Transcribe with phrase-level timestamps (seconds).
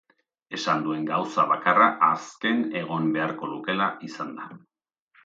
[0.57, 4.49] Esan duen gauza bakarra asken egon beharko lukeela izan da.